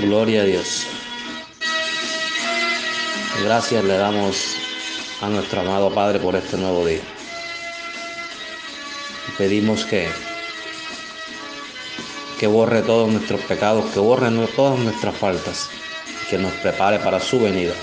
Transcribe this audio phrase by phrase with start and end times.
[0.00, 0.86] Gloria a Dios.
[3.44, 4.56] Gracias le damos
[5.20, 7.00] a nuestro amado Padre por este nuevo día.
[9.38, 10.08] Pedimos que,
[12.40, 15.70] que borre todos nuestros pecados, que borre todas nuestras faltas,
[16.28, 17.74] que nos prepare para su venida.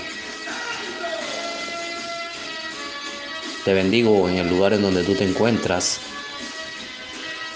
[3.64, 5.98] Te bendigo en el lugar en donde tú te encuentras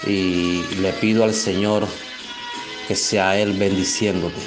[0.07, 1.87] y le pido al Señor
[2.87, 4.39] que sea Él bendiciéndote.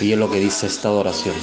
[0.00, 1.34] Y es lo que dice esta adoración.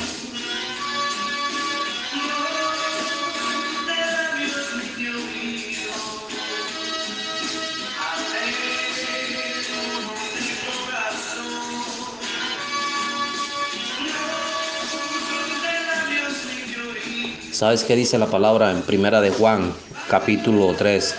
[17.52, 19.74] ¿Sabes qué dice la palabra en Primera de Juan,
[20.10, 21.16] capítulo 3,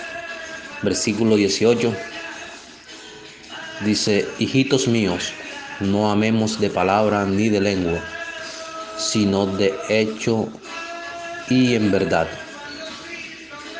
[0.82, 2.07] versículo 18?
[3.84, 5.32] Dice, hijitos míos,
[5.80, 8.00] no amemos de palabra ni de lengua,
[8.98, 10.48] sino de hecho
[11.48, 12.26] y en verdad.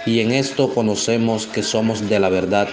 [0.07, 2.69] Y en esto conocemos que somos de la verdad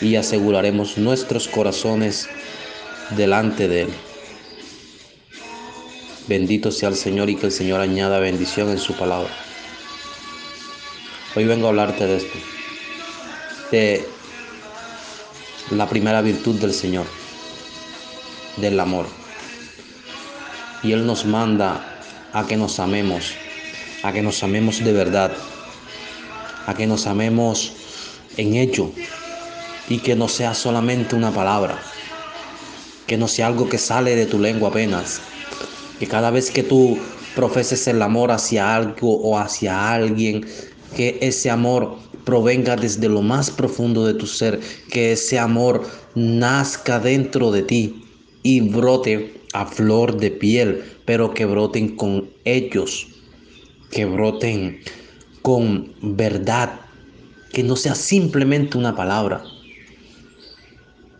[0.00, 2.28] y aseguraremos nuestros corazones
[3.10, 3.88] delante de Él.
[6.26, 9.30] Bendito sea el Señor y que el Señor añada bendición en su palabra.
[11.36, 12.38] Hoy vengo a hablarte de esto,
[13.70, 14.13] de
[15.70, 17.06] la primera virtud del Señor,
[18.56, 19.06] del amor.
[20.82, 22.00] Y Él nos manda
[22.32, 23.32] a que nos amemos,
[24.02, 25.32] a que nos amemos de verdad,
[26.66, 27.72] a que nos amemos
[28.36, 28.92] en hecho
[29.88, 31.78] y que no sea solamente una palabra,
[33.06, 35.20] que no sea algo que sale de tu lengua apenas,
[35.98, 36.98] que cada vez que tú
[37.34, 40.46] profeses el amor hacia algo o hacia alguien,
[40.94, 45.82] que ese amor provenga desde lo más profundo de tu ser, que ese amor
[46.14, 48.04] nazca dentro de ti
[48.42, 53.06] y brote a flor de piel, pero que broten con ellos,
[53.90, 54.80] que broten
[55.42, 56.80] con verdad,
[57.52, 59.44] que no sea simplemente una palabra.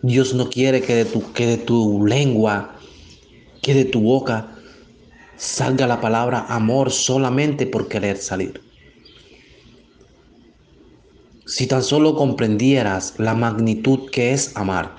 [0.02, 2.76] Dios no quiere que de tu, que de tu lengua,
[3.62, 4.50] que de tu boca
[5.36, 8.63] salga la palabra amor solamente por querer salir.
[11.56, 14.96] Si tan solo comprendieras la magnitud que es amar,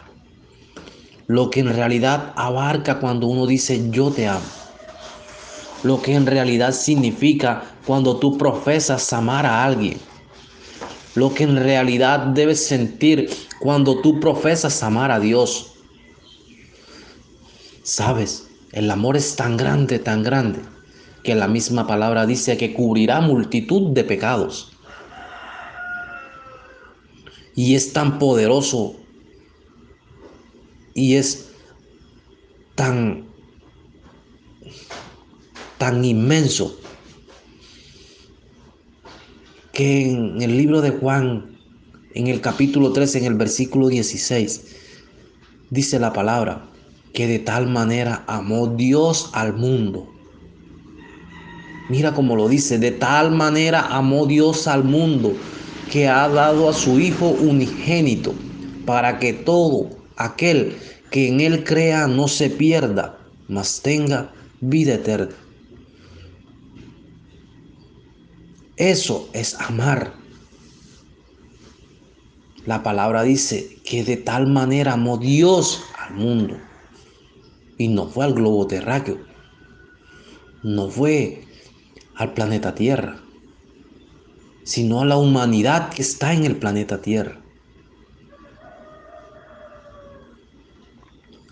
[1.28, 4.46] lo que en realidad abarca cuando uno dice yo te amo,
[5.84, 9.98] lo que en realidad significa cuando tú profesas amar a alguien,
[11.16, 13.30] lo que en realidad debes sentir
[13.60, 15.74] cuando tú profesas amar a Dios.
[17.84, 20.60] Sabes, el amor es tan grande, tan grande,
[21.22, 24.72] que la misma palabra dice que cubrirá multitud de pecados.
[27.56, 28.96] Y es tan poderoso
[30.94, 31.50] y es
[32.76, 33.26] tan
[35.78, 36.80] tan inmenso
[39.74, 41.58] que en el libro de Juan
[42.14, 44.76] en el capítulo 13 en el versículo 16
[45.70, 46.70] dice la palabra
[47.14, 50.12] que de tal manera amó Dios al mundo.
[51.90, 55.34] Mira cómo lo dice, de tal manera amó Dios al mundo
[55.92, 58.34] que ha dado a su Hijo unigénito
[58.86, 60.76] para que todo aquel
[61.12, 65.36] que en Él crea no se pierda, mas tenga vida eterna.
[68.78, 70.14] Eso es amar.
[72.66, 76.58] La palabra dice que de tal manera amó Dios al mundo.
[77.78, 79.20] Y no fue al globo terráqueo.
[80.64, 81.46] No fue
[82.16, 83.25] al planeta Tierra.
[84.66, 87.42] Sino a la humanidad que está en el planeta Tierra.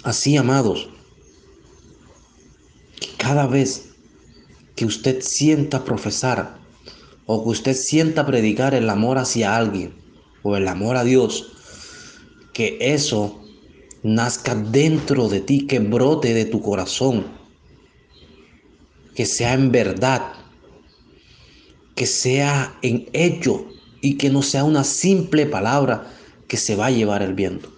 [0.04, 0.90] Así, amados,
[3.18, 3.94] cada vez
[4.76, 6.58] que usted sienta profesar
[7.26, 9.94] o que usted sienta predicar el amor hacia alguien
[10.42, 11.54] o el amor a Dios,
[12.52, 13.42] que eso
[14.04, 17.26] nazca dentro de ti, que brote de tu corazón,
[19.16, 20.34] que sea en verdad,
[21.96, 23.66] que sea en hecho
[24.02, 26.12] y que no sea una simple palabra
[26.48, 27.72] que se va a llevar el viento.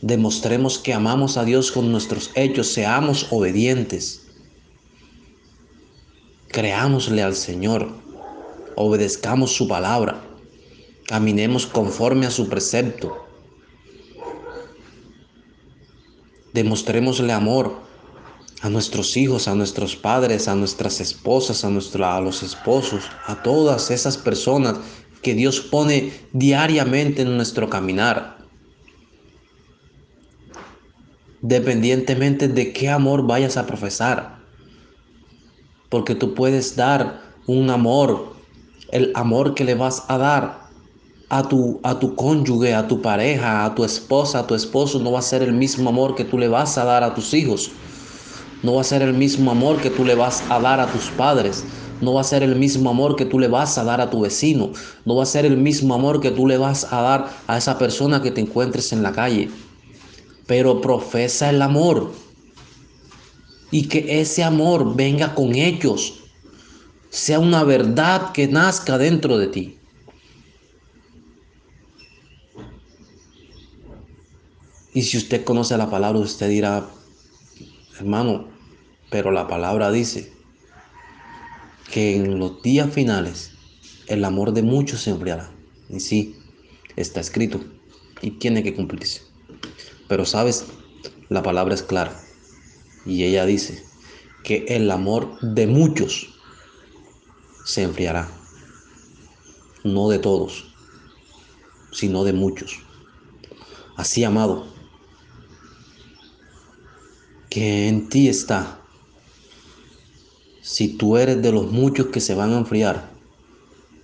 [0.00, 4.26] Demostremos que amamos a Dios con nuestros hechos, seamos obedientes.
[6.48, 7.92] Creámosle al Señor,
[8.74, 10.22] obedezcamos su palabra,
[11.06, 13.22] caminemos conforme a su precepto
[16.52, 17.80] Demostrémosle amor
[18.62, 23.90] a nuestros hijos, a nuestros padres, a nuestras esposas, a, a los esposos, a todas
[23.90, 24.76] esas personas
[25.20, 28.42] que Dios pone diariamente en nuestro caminar.
[31.42, 34.38] dependientemente de qué amor vayas a profesar.
[35.90, 38.34] Porque tú puedes dar un amor,
[38.92, 40.62] el amor que le vas a dar
[41.28, 45.12] a tu, a tu cónyuge, a tu pareja, a tu esposa, a tu esposo, no
[45.12, 47.72] va a ser el mismo amor que tú le vas a dar a tus hijos.
[48.62, 51.10] No va a ser el mismo amor que tú le vas a dar a tus
[51.10, 51.64] padres.
[52.00, 54.20] No va a ser el mismo amor que tú le vas a dar a tu
[54.20, 54.72] vecino.
[55.04, 57.78] No va a ser el mismo amor que tú le vas a dar a esa
[57.78, 59.50] persona que te encuentres en la calle.
[60.46, 62.12] Pero profesa el amor.
[63.70, 66.20] Y que ese amor venga con ellos.
[67.10, 69.78] Sea una verdad que nazca dentro de ti.
[74.94, 76.86] Y si usted conoce la palabra, usted dirá,
[77.98, 78.51] hermano,
[79.12, 80.32] pero la palabra dice
[81.92, 83.50] que en los días finales
[84.06, 85.52] el amor de muchos se enfriará.
[85.90, 86.38] Y sí,
[86.96, 87.60] está escrito
[88.22, 89.20] y tiene que cumplirse.
[90.08, 90.64] Pero sabes,
[91.28, 92.18] la palabra es clara.
[93.04, 93.84] Y ella dice
[94.44, 96.34] que el amor de muchos
[97.66, 98.30] se enfriará.
[99.84, 100.74] No de todos,
[101.92, 102.78] sino de muchos.
[103.98, 104.72] Así, amado,
[107.50, 108.78] que en ti está.
[110.62, 113.10] Si tú eres de los muchos que se van a enfriar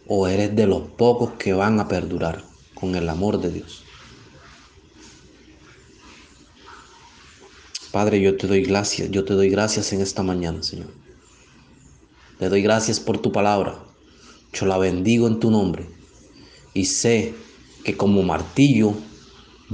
[0.08, 2.44] o eres de los pocos que van a perdurar
[2.74, 3.84] con el amor de Dios.
[7.92, 10.90] Padre, yo te doy gracias, yo te doy gracias en esta mañana, Señor.
[12.38, 13.78] Te doy gracias por tu palabra.
[14.52, 15.86] Yo la bendigo en tu nombre
[16.74, 17.34] y sé
[17.84, 18.94] que como martillo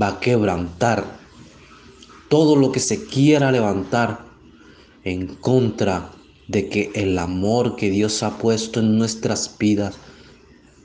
[0.00, 1.18] va a quebrantar
[2.28, 4.24] todo lo que se quiera levantar
[5.04, 6.10] en contra
[6.48, 9.96] de que el amor que Dios ha puesto en nuestras vidas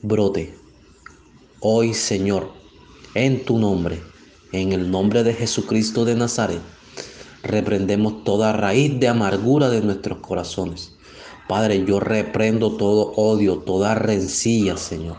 [0.01, 0.53] brote.
[1.59, 2.51] Hoy, Señor,
[3.15, 3.99] en tu nombre,
[4.53, 6.61] en el nombre de Jesucristo de Nazaret,
[7.43, 10.95] reprendemos toda raíz de amargura de nuestros corazones.
[11.47, 15.17] Padre, yo reprendo todo odio, toda rencilla, Señor,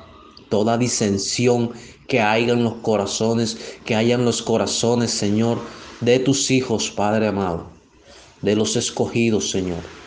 [0.49, 1.73] toda disensión
[2.07, 5.59] que haya en los corazones, que haya en los corazones, Señor,
[6.01, 7.71] de tus hijos, Padre amado,
[8.43, 10.00] de los escogidos, Señor.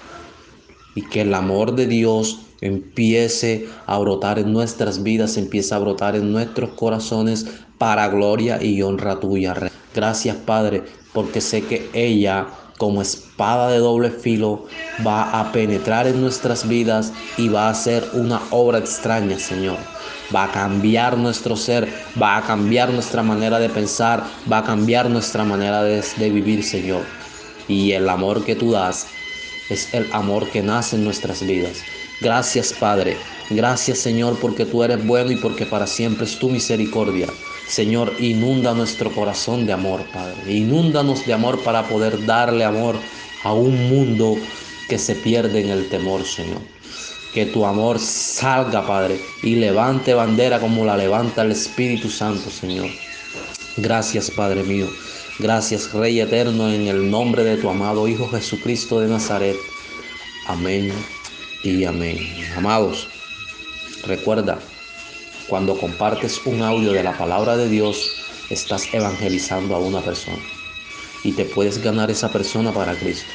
[0.96, 6.16] Y que el amor de Dios empiece a brotar en nuestras vidas, empiece a brotar
[6.16, 7.48] en nuestros corazones
[7.78, 9.56] para gloria y honra tuya.
[9.94, 12.48] Gracias, Padre, porque sé que ella
[12.78, 14.66] como espada de doble filo
[15.06, 19.78] va a penetrar en nuestras vidas y va a hacer una obra extraña, Señor
[20.34, 21.88] va a cambiar nuestro ser,
[22.22, 27.04] va a cambiar nuestra manera de pensar, va a cambiar nuestra manera de, vivir, Señor.
[27.68, 29.08] Y el amor que tú das
[29.74, 31.84] es el amor que nace en nuestras vidas.
[32.22, 33.18] Gracias, Padre.
[33.50, 37.28] Gracias, Señor, porque tú eres bueno y porque para siempre es tu misericordia.
[37.68, 40.54] Señor, inunda nuestro corazón de amor, Padre.
[40.54, 42.96] Inúndanos de amor para poder darle amor
[43.44, 44.38] a un mundo
[44.88, 46.62] que se pierde en el temor, Señor.
[47.34, 52.90] Que tu amor salga, Padre, y levante bandera como la levanta el Espíritu Santo, Señor.
[53.78, 54.88] Gracias, Padre mío.
[55.40, 59.58] Gracias, Rey eterno, en el nombre de tu amado Hijo Jesucristo de Nazaret.
[60.46, 60.94] Amén
[61.64, 62.20] y amén.
[62.56, 63.08] Amados,
[64.06, 64.60] recuerda,
[65.48, 68.12] cuando compartes un audio de la palabra de Dios,
[68.52, 70.38] estás evangelizando a una persona
[71.24, 73.32] y te puedes ganar esa persona para Cristo.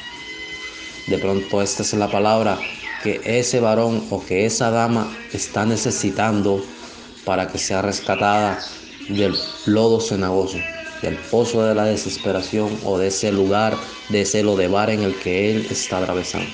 [1.09, 2.61] De pronto esta es la palabra
[3.03, 6.65] que ese varón o que esa dama está necesitando
[7.25, 8.61] para que sea rescatada
[9.09, 9.35] del
[9.67, 10.59] lodo cenagoso,
[11.03, 13.77] del pozo de la desesperación o de ese lugar,
[14.09, 16.51] de ese lodebar en el que él está atravesando.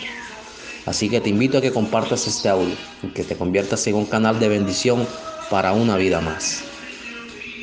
[0.87, 4.07] Así que te invito a que compartas este audio y que te conviertas en un
[4.07, 5.07] canal de bendición
[5.51, 6.63] para una vida más.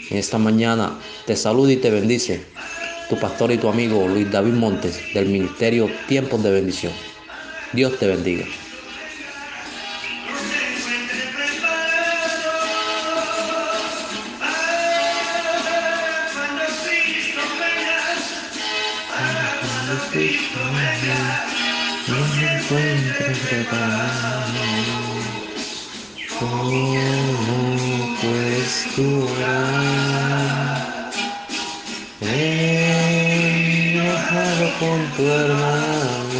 [0.10, 2.44] En esta mañana te saluda y te bendice
[3.10, 6.94] tu pastor y tu amigo Luis David Montes del Ministerio Tiempos de Bendición.
[7.74, 8.46] Dios te bendiga.
[22.08, 24.64] No me encuentro preparado.
[26.38, 29.28] ¿Cómo puedes tú
[33.94, 36.31] viajado con tu hermano.